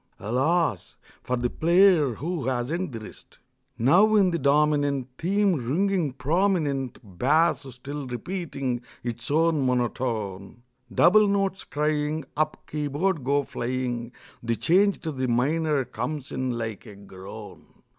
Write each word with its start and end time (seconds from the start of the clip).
(Alas! 0.19 0.95
for 1.21 1.35
the 1.35 1.47
player 1.51 2.15
who 2.15 2.47
hasn't 2.47 2.91
the 2.91 2.99
wrist!) 2.99 3.37
Now 3.77 4.15
in 4.15 4.31
the 4.31 4.39
dominant 4.39 5.09
Theme 5.19 5.53
ringing 5.53 6.13
prominent, 6.13 6.97
Bass 7.19 7.59
still 7.75 8.07
repeating 8.07 8.81
its 9.03 9.29
one 9.29 9.63
monotone, 9.63 10.63
Double 10.91 11.27
notes 11.27 11.63
crying, 11.63 12.25
Up 12.35 12.65
keyboard 12.65 13.23
go 13.23 13.43
flying, 13.43 14.11
The 14.41 14.55
change 14.55 15.01
to 15.01 15.11
the 15.11 15.27
minor 15.27 15.85
comes 15.85 16.31
in 16.31 16.57
like 16.57 16.87
a 16.87 16.95
groan. 16.95 17.83